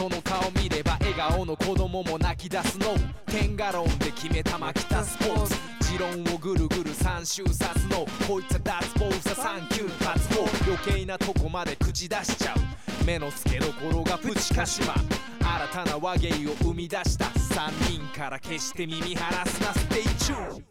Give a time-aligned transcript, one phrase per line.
[0.00, 2.86] その顔見れば笑顔の子供も泣き出すの。
[3.26, 5.54] テンガロンで決めたマキタスポーツ
[5.92, 8.06] 持論をぐるぐる三周さすの。
[8.26, 13.04] こいつは脱帽さサンキュータツオ余計なとこまで口出しちゃう。
[13.04, 14.94] 目の付けどころがプチ鹿島。
[14.94, 20.64] 新たな話芸を生み出した3人から決して耳離すな stay tune。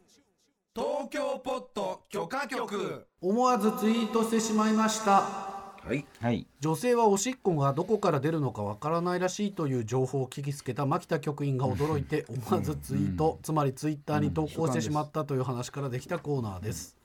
[0.76, 3.06] 東京ポット許可局。
[3.22, 5.59] 思わずツイートしてしまいました。
[5.86, 6.06] はい。
[6.20, 6.46] はい。
[6.60, 16.98] 女性はおしっこがどこから出るのかわからないらしいという情報を聞きつけた牧田局員が驚いて思わずツイート、つまりツイッターに投稿してしまったという話からできたコーナーです。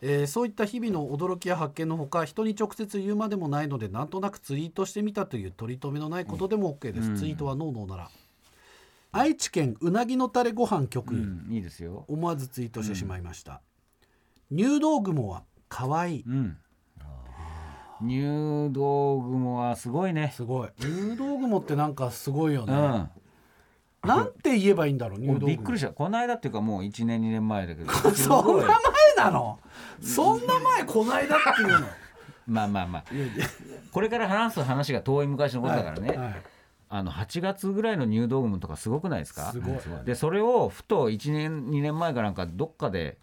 [0.00, 8.10] えーそういった日々の驚きや発見のほか人に直接言うまでもないのでなんとなくツイートしてみたという取り留めのないことでも OK です、ツイートはノーノーなら。
[9.12, 11.14] 愛知県うなぎのたれご飯局。
[11.14, 11.52] う員、ん。
[11.52, 12.04] いいですよ。
[12.08, 13.62] 思わずツイートしてしまいました、
[14.50, 16.24] 入道雲は可愛い。
[16.26, 16.56] うん
[18.06, 20.32] 入道雲はすごいね。
[20.34, 20.68] すごい。
[20.80, 23.08] 入道雲ってなんかすごいよね、うん。
[24.08, 25.46] なんて言えばいいんだろう入道雲。
[25.46, 25.88] びっくりした。
[25.88, 27.92] この間っていうかもう1年2年前だけど。
[27.92, 29.58] す そんな前なの？
[30.00, 31.86] そんな前こないだっていうの。
[32.46, 33.04] まあまあまあ。
[33.92, 36.42] これから話す話が遠い昔のことだからね、はい
[36.90, 39.50] あの8月ぐらいの入道雲とかすごくないですか？
[39.50, 39.78] すごい。
[40.04, 43.18] でそれをふと1年2年前かなんかどっかで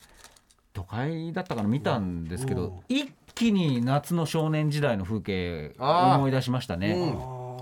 [0.74, 7.16] 都会だったかな見たんですけうんど一気に夏の少年時代の風景思い出しましたね。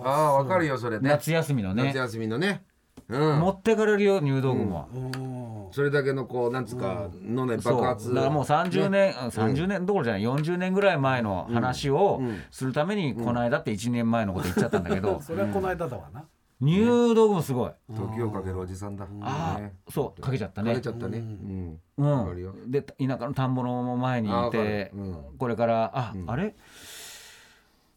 [0.04, 1.10] ああわかるよそれね。
[1.10, 1.86] 夏休みのね。
[1.86, 2.64] 夏休みのね。
[3.10, 3.40] うん。
[3.40, 4.88] 持ってかれるよ入道雲は。
[4.94, 5.40] うん。
[5.72, 7.74] それだけのこうなんつうかのねそう。
[7.76, 15.22] 爆発だからもう30年、あ30年どころじゃない40年ぐらい前の話をするためにこの間って1年前のこと言っちゃったんだけど。
[15.26, 16.26] それはこの間だわな、
[16.62, 17.72] 入道雲すごい。
[17.96, 19.06] 時をかけるおじさんだ。
[19.22, 19.74] あね。
[19.88, 20.72] あそうかけちゃったね。
[20.72, 21.18] かけちゃったね。
[21.18, 22.72] うん。
[22.72, 24.92] で田舎の田んぼの前にいて
[25.38, 26.56] これからああれ？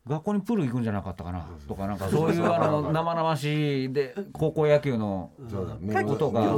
[0.06, 1.46] 学校にプール行くんじゃなかったかな？
[1.68, 6.48] とかなんかそういうあの生々しいで高校野球の音が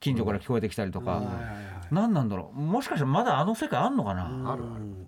[0.00, 1.22] 近所から聞こえてきたりとか
[1.90, 2.60] 何なんだろう。
[2.60, 4.52] もしかしたらまだあの世界あんのかな？
[4.52, 4.64] ある。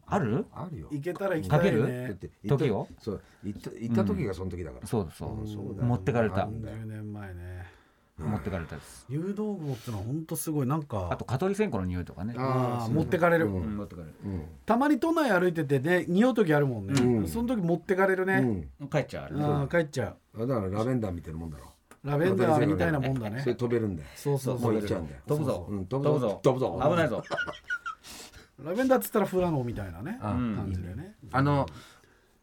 [0.07, 0.47] ある？
[0.53, 0.89] あるよ。
[0.91, 1.81] 行けたら行きたいかける？
[1.81, 2.19] だっね
[2.49, 2.89] 時を？
[2.99, 3.23] そう。
[3.45, 4.87] 行った行った時がその時だから。
[4.87, 5.41] そうだそう。
[5.41, 5.47] うん。
[5.47, 6.43] そうだよ持ってかれた。
[6.43, 7.81] あるんだよ10年前ね。
[8.19, 9.07] 持ってかれたです。
[9.09, 11.09] 入道雲ってのは本当すごいなんか。
[11.11, 12.35] あと蚊取り線香の匂いとかね。
[12.37, 13.77] あーそう持ってかれる、うん。
[13.79, 14.15] 持ってかれる。
[14.27, 14.43] うん。
[14.67, 17.27] たまに都内歩いててね匂う時あるもんね、うん。
[17.27, 18.89] その時持ってかれるね、うん。
[18.89, 20.43] 帰っちゃうあ帰っちゃう。
[20.43, 21.70] あだからラベンダーみたいなもんだろ
[22.05, 23.41] ラベンダーみたいなもんだね。
[23.41, 24.09] それ飛べるんだよ。
[24.15, 24.73] そうそうもそう。
[24.73, 25.21] う行っちゃうんだよ。
[25.27, 25.67] 飛ぶぞ。
[25.69, 26.41] うん飛飛ぶぞ。
[26.43, 26.81] 飛ぶぞ。
[26.83, 27.23] 危ないぞ。
[28.65, 30.19] ラベンダーっつったらフラノみたいなね。
[30.21, 31.15] あ感じでね。
[31.33, 31.67] あの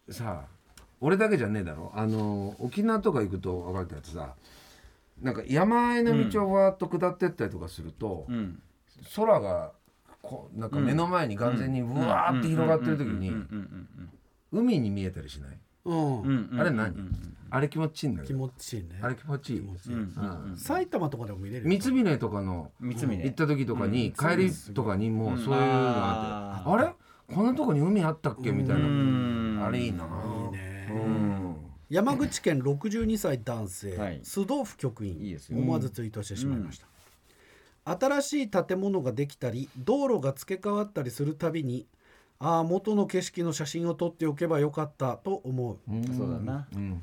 [0.10, 1.92] さあ俺だけじゃねえだろ。
[1.96, 4.36] あの沖縄とか行くと分かるやつさ
[5.22, 8.62] なんか山あいの道をわーっと下ってったりとかすると、うん。
[9.16, 9.72] 空が
[10.22, 13.88] こうなんか目の前に完全にうわーって広がってる時にうん。
[14.52, 16.96] 海に見えたりしない、うん、うんうんあれ何、
[17.50, 19.00] あれ気持ちいいんだけ気ど持ちいいね。
[19.02, 19.60] あれ気持ちいい。
[19.62, 19.96] 気持ちいい。
[19.96, 20.58] うん。
[20.58, 21.80] 埼玉とかでも見れるよ。
[21.80, 23.24] 三峰とかの三峰。
[23.24, 26.94] 行った時とかに、帰りとかにもうそういうのがあって、あれ？
[27.36, 29.66] こんなとこに海あったっけみたいな。
[29.66, 30.06] あれいいな。
[30.06, 30.90] いいね。
[30.92, 31.56] うん。
[31.90, 34.20] 山口県62歳男性、はい。
[34.22, 35.14] 須藤府局員。
[35.22, 35.58] いいですよ。
[35.58, 36.88] 思わずツイートしてしまいました、
[37.98, 41.88] 新しい建物ができたり道路が付け替わったりするたびに
[42.40, 45.78] ああ元の景色の写真を撮っておけばよかったと思う。
[46.16, 46.68] そうだな。
[46.76, 47.02] うん。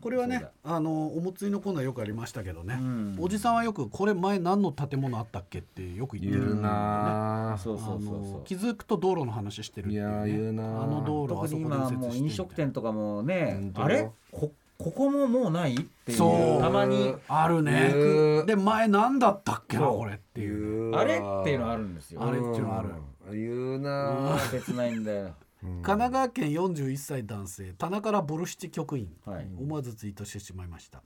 [0.00, 3.16] これはねあのおもついのコーナーよくありましたけどね、ん。
[3.20, 14.10] おじさんはよくこれ前何の建物あったっけってよく言ってる言うなそうそうそうあのそう気づくと道路の話してるっていう、ね、いや言うなあの道路あ特にそこで今もう飲食店とかもねあれ？
[14.32, 16.18] こここももうないっていう。
[16.18, 16.62] そう。
[16.62, 17.14] たまに。
[17.28, 18.44] あるね。
[18.46, 20.94] で前何だったっけなこれっていう。
[20.94, 22.22] あれっていうのあるんですよ。
[22.22, 22.88] あれっていうのある。
[23.32, 25.34] 言うな切ないんだよ。
[25.62, 29.46] 神奈川県41歳男性棚からボルシチ局員、はい。
[29.58, 31.02] 思わずツイートしてしまいました、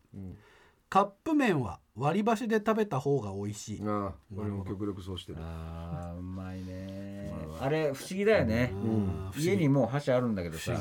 [0.89, 5.39] カップ麺は割り箸で食べた方が美味しい、ああ俺も極力そうしてる。
[5.41, 7.35] あーうまいね。
[7.61, 8.71] あれ不思議だよね。
[8.73, 9.33] うん。
[9.37, 10.81] 家にもう箸あるんだけどさ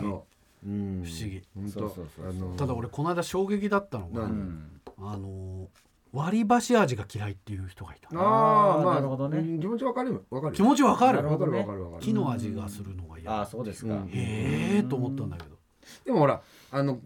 [0.64, 1.42] 不思議。
[1.56, 1.72] 本当。
[1.72, 5.68] そうそうそうあのただ俺この間衝撃だったのが、うんあの
[6.14, 8.08] 割り箸味が嫌いっていう人がいた。
[8.20, 9.40] ああまあなるほどね。
[9.40, 11.26] うん気持ちわかるわかる気持ちわかる。
[11.26, 12.04] わかるわかるわかる。
[12.04, 13.42] 木の味がするのがあ嫌。
[13.42, 13.94] あそうですか。
[13.94, 14.10] うん。
[14.10, 15.58] へえと思ったんだけど
[16.06, 16.42] でもほら
[16.72, 17.00] あの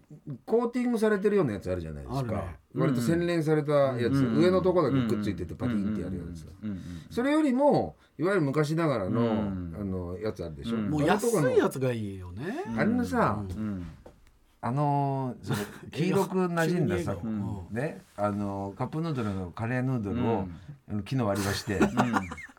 [0.46, 2.32] コーティングされてるようなやつあるじゃないですか。
[2.32, 2.56] ね。
[2.74, 4.14] 割と洗練されたやつ。
[4.14, 6.46] うん上のとこだけくっついててパティンってやるやつ。
[6.62, 6.80] うんうん
[7.10, 10.76] それよりもいわゆる昔ながらのうんあのやつあるでしょ。
[10.76, 10.90] うん。
[10.90, 13.62] もう安いやつがいいよね、あれのさうん。
[13.62, 13.86] うん
[14.60, 15.56] あのの
[15.92, 17.16] 黄色く馴染んださ
[17.70, 18.02] ね。
[18.16, 20.48] あのカップヌードルのカレーヌードルを
[20.90, 21.78] あの木の割り箸で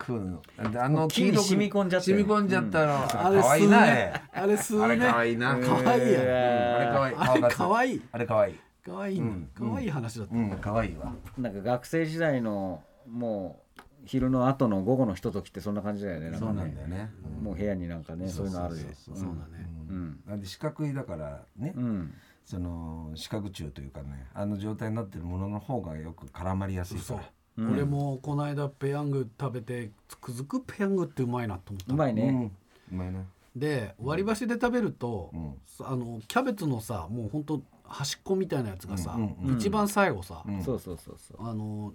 [0.10, 2.12] 食うのであの木に染み込んじゃって。
[2.12, 3.26] 染み込んじゃったの。
[3.26, 5.58] あれ可愛いなあれあれすあれ可い愛いな。
[5.60, 7.16] 可愛いやあれ可愛い。
[7.20, 8.02] あれ可愛い。
[8.12, 8.56] あれ可愛い。
[8.84, 10.50] 可愛いの可愛い話だった、うん。
[10.60, 11.14] 可愛いわ。
[11.38, 16.36] なんか学生時代のもう昼の後の午後のひとときってそんな感じだよね。
[16.38, 17.12] そうねなんだよね。
[17.44, 18.82] もう部屋になんかねそういうのあるよ。
[18.94, 20.20] そうだね、うん。
[20.26, 21.74] なんで四角いだからね。
[21.76, 22.14] うん。
[22.46, 27.20] その四角柱というかねあの状態になってるものの方がよく絡まりやすいかそ
[27.60, 31.94] うら、俺もこの間ペヤング食べてつくづくペヤングってうまいなと思った。
[31.94, 32.24] うまいね。
[32.24, 32.46] うん。
[32.46, 33.22] うまいな
[33.56, 35.56] で割り箸で食べると、ん。
[35.82, 41.48] あのキャベツのさもうほんと端っこみたいなやつがさ、うんうん一番最後さ、そうそうそうそう。
[41.48, 41.94] あの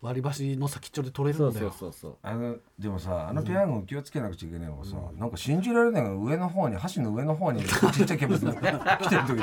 [0.00, 1.72] 割り箸の先っちょで取れるそうそんだよ。
[1.74, 9.38] うそうそうあのでもさあのペヤング気をつけなくちゃいけないのがさ、なんか信じられないが上の方に箸の上の方にちっちゃいキャベツが来てる時に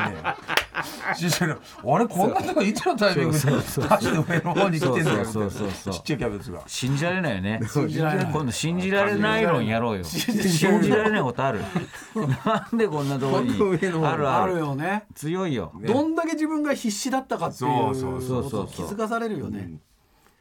[1.15, 5.25] 信じられないあれこんなとこいつのタイミングで箸の上の方に来てんだよみたいな。
[5.25, 5.93] そうそうそうそう。
[5.93, 6.63] ちっちゃいキャベツが。
[6.67, 7.59] 信じられないよね。
[7.67, 8.31] 信じられない。
[8.31, 10.03] 今度信じられない論やろうよ。
[10.03, 10.39] 信
[10.81, 11.21] じられない。
[11.25, 11.59] ことある。
[12.45, 14.29] なんでこんなとこにあるある。
[14.29, 15.05] あるよね。
[15.13, 15.71] 強いよ。
[15.85, 19.79] どんだけ自分が必死だったかっていうそうそうことをそうそう気づかされるよね。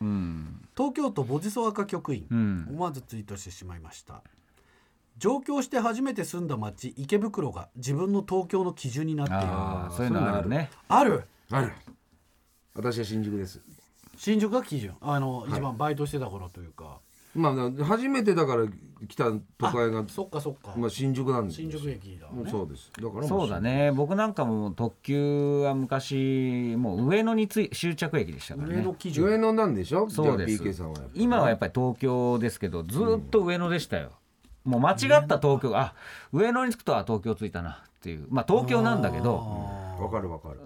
[0.01, 0.61] うん。
[0.77, 2.67] 東京都ボジソワカ局員、うん。
[2.71, 4.23] 思わずツイートしてしまいました
[5.19, 9.43] 上京して初めて住んだ町池袋が自分の東京の基準になっている。
[9.45, 10.71] ああそういうのあるね。
[10.89, 11.25] ある。
[11.51, 11.73] ある。
[12.75, 13.61] 私は新宿です。
[14.17, 14.95] 新宿が基準。
[15.01, 16.99] あの、一番バイトしてた頃というか。
[17.35, 18.65] まあ初めてだから
[19.09, 19.25] 来た
[19.59, 21.57] 都会がそっかそっか、まあ新宿なんです。
[21.57, 22.33] 新宿駅だね。
[22.33, 22.93] もうそうです。
[22.93, 23.91] だからそうだね。
[23.91, 28.77] 僕なんかも特急は昔もう上野につい終着駅でしたからね。
[28.77, 29.25] 上の基準。
[29.25, 30.09] 上野なんでしょ？
[30.09, 30.59] そうです。
[30.59, 34.13] じゃあ PK さんはやっぱ今はやっぱり東京ですけどずっと上野でしたよ、
[34.65, 35.95] もう間違った東京あ
[36.33, 38.27] 上野に着くとあ東京着いたなっていう。
[38.31, 39.37] まあ東京なんだけど
[40.01, 40.61] わかるわかる。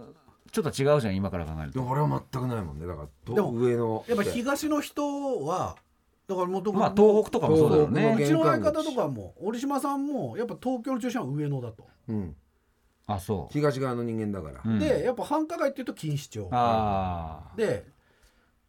[0.51, 1.83] ちょっと違うじゃん今から考えると。
[1.83, 2.87] 俺は全くないもんね。
[2.87, 5.77] だからとでも上野やっぱ東の人は
[6.27, 8.17] だからもうまあ東北とかもそうだよね。
[8.23, 9.35] うちの相方とかも。
[9.41, 12.37] 折島さんもやっぱ東京の中心は上野だと、うん。
[13.07, 14.61] あそう、東側の人間だから。
[14.65, 14.79] うん。
[14.79, 16.49] でやっぱ繁華街っていうと錦糸町。
[16.53, 17.87] ああで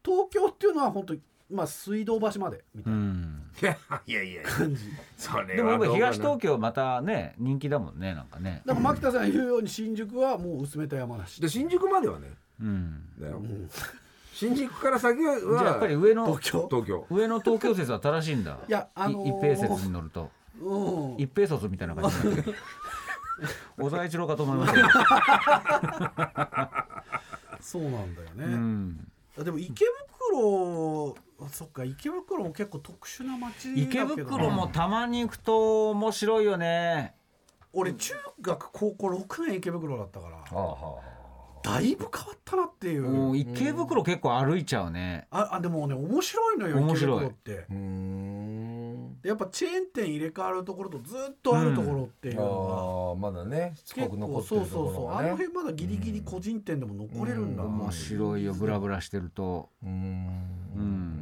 [0.04, 3.44] 東京っていうのは本当にまあ水道橋までみたういなん。
[3.62, 4.44] いやいやいや。
[4.44, 4.86] 感じ、
[5.18, 6.06] それでもやっぱどうかな。
[6.12, 8.62] 東東京またね人気だもんねなんかね。
[8.66, 11.42] だから牧田さんが言うように新宿はもう薄めた山梨。
[11.42, 12.32] で新宿まではね。
[12.62, 13.04] うん。
[13.20, 13.42] だよ。
[14.34, 16.68] 新宿から先はじゃあやっぱり上の東京？
[16.70, 17.08] 東京。
[17.10, 18.58] 上の東京説は正しいんだ。
[18.68, 20.32] いやあのーい一平説に乗ると。
[20.62, 21.22] うん。
[21.22, 22.18] 一平卒みたいな感じ
[23.78, 24.80] 小沢一郎かと思いました。
[24.80, 24.88] よ、
[27.62, 29.86] そうなんだよね、うん、あでも池
[30.30, 31.84] 袋あそっか。
[31.84, 37.16] 池袋も結構特殊な街だけ池ど袋もたまに行くと面白いよね。
[37.72, 40.36] 俺中学高校6年池袋だったから。
[40.36, 41.20] はあは
[41.62, 45.28] だいぶ変わったなっていう、池袋結構歩いちゃうね。
[45.30, 47.26] ああでもね面白いのよ池面白い。
[47.26, 49.28] 袋って。
[49.28, 55.12] やっぱチェーン店入れ替わるところとずっとあるところっていうのああまだねしつが、こく残ってそうそうそう。
[55.12, 57.68] あの辺まだギリギリ個人店でも残れるんだ、う。
[57.68, 57.80] ん。
[57.82, 59.70] 面白いよブラブラしてると。
[59.84, 59.92] うーん。
[60.76, 61.19] うん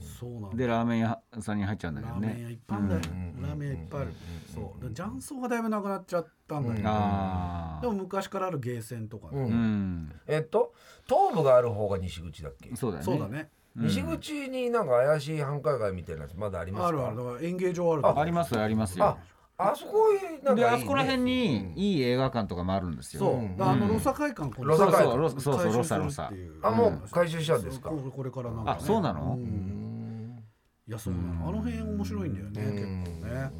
[0.00, 3.42] そうなんだでラーメン屋さんに入っちゃうんだけどラーメン屋いねっぱいあるんだよ、うん。
[3.42, 4.12] ラーメン屋いっぱいある、
[4.54, 4.82] そう。
[4.82, 9.44] で雀荘がだいぶなくなっちゃったんだけど、ああでも昔からあるゲーセンとかね、うん。
[9.44, 10.12] うん。
[10.26, 10.74] えっと
[11.06, 12.74] 東部がある方が西口だっけ？
[12.76, 13.04] そうだよね。
[13.04, 13.50] そうだね。
[13.76, 16.88] 西口になんか怪しい繁華街みたいなやつまだありますか？
[16.88, 17.16] あるある。
[17.16, 19.04] だから演芸場あるとありますよありますよ。
[19.04, 19.18] あ
[19.60, 20.10] あそこ
[20.44, 20.70] なんかいいね。
[20.70, 23.20] であそこら辺にいい映画館とかもあるんですよ。
[23.20, 23.56] そう、うん。
[23.58, 25.40] あのロサ会館こロサ会館。
[25.40, 27.90] そうそうロサロサあもう回収したんですか？
[27.90, 29.34] そうこれからなんか、ね、あそうなの？
[29.34, 29.77] ん
[30.88, 31.48] いやそうなの。
[31.48, 33.04] あの辺面白いんだよねうん。
[33.04, 33.52] 結構ね。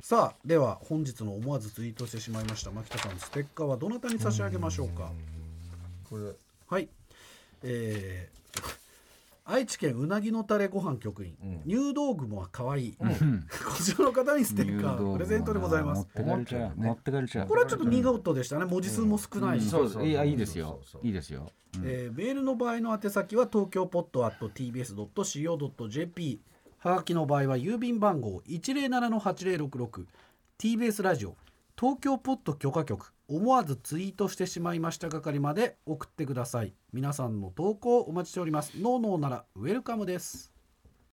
[0.00, 2.70] さあでは本日の思わずツイートしてしまいました。
[2.70, 5.10] 牧田さんステッカーはどなたに差し上げましょうか？
[6.10, 6.32] これ。
[6.68, 6.88] はい。
[7.62, 8.36] えー
[9.48, 11.60] 愛知県うなぎのタレご飯局員、うん。
[11.64, 13.46] 入道雲は可愛い、うん。
[13.64, 15.98] こちらの方にステッカープレゼントでございます。
[16.00, 20.80] 持ってかれちゃう持ってかれちゃうこれはちょっと見事でしたね文字数も少ないし、そうそういやいいですよ。
[20.82, 21.52] そうそういいですよ。
[21.76, 21.82] うん。
[21.86, 24.24] えーメールの場合の宛先は東京ポット
[25.36, 26.40] .tbs.co.jp
[26.86, 31.36] はがきの場合は郵便番号 107-8066TBS ラジオ
[31.76, 36.74] 東京ポッド許可局思わずツイートしてしまいました係まで送ってください。
[36.92, 38.74] 皆さんの投稿お待ちしております。
[38.76, 40.55] ノーノーならウェルカムです。